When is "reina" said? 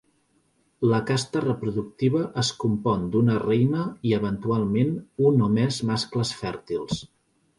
3.43-3.83